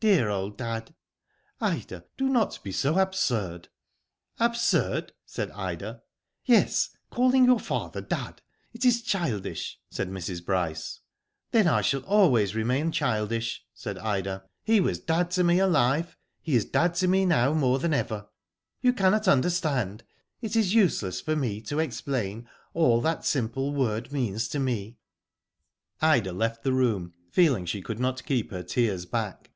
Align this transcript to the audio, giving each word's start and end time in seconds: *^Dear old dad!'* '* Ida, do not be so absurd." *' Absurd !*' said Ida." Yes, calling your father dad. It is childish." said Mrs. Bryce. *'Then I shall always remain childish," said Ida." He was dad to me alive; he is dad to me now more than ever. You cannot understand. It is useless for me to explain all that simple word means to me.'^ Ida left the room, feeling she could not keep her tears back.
*^Dear 0.00 0.30
old 0.30 0.58
dad!'* 0.58 0.94
'* 1.32 1.36
Ida, 1.60 2.04
do 2.18 2.28
not 2.28 2.62
be 2.62 2.70
so 2.70 2.98
absurd." 2.98 3.70
*' 4.04 4.38
Absurd 4.38 5.14
!*' 4.38 5.14
said 5.26 5.50
Ida." 5.52 6.02
Yes, 6.44 6.90
calling 7.10 7.46
your 7.46 7.58
father 7.58 8.02
dad. 8.02 8.40
It 8.74 8.84
is 8.84 9.00
childish." 9.02 9.80
said 9.90 10.10
Mrs. 10.10 10.44
Bryce. 10.44 11.00
*'Then 11.50 11.66
I 11.66 11.80
shall 11.80 12.02
always 12.02 12.54
remain 12.54 12.92
childish," 12.92 13.64
said 13.74 13.96
Ida." 13.98 14.44
He 14.62 14.80
was 14.80 14.98
dad 15.00 15.30
to 15.32 15.42
me 15.42 15.58
alive; 15.58 16.16
he 16.42 16.54
is 16.54 16.66
dad 16.66 16.94
to 16.96 17.08
me 17.08 17.24
now 17.24 17.54
more 17.54 17.78
than 17.78 17.94
ever. 17.94 18.28
You 18.82 18.92
cannot 18.92 19.26
understand. 19.26 20.04
It 20.42 20.54
is 20.54 20.74
useless 20.74 21.22
for 21.22 21.34
me 21.34 21.62
to 21.62 21.78
explain 21.78 22.48
all 22.74 23.00
that 23.00 23.24
simple 23.24 23.72
word 23.72 24.12
means 24.12 24.46
to 24.48 24.60
me.'^ 24.60 24.98
Ida 26.02 26.32
left 26.34 26.64
the 26.64 26.74
room, 26.74 27.14
feeling 27.30 27.64
she 27.64 27.80
could 27.82 27.98
not 27.98 28.26
keep 28.26 28.50
her 28.50 28.62
tears 28.62 29.06
back. 29.06 29.52